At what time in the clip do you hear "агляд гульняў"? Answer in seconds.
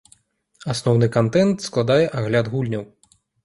2.23-2.83